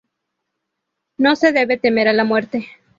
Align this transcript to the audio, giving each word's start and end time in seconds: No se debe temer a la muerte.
No 1.19 1.35
se 1.35 1.51
debe 1.51 1.77
temer 1.77 2.07
a 2.07 2.13
la 2.13 2.23
muerte. 2.23 2.67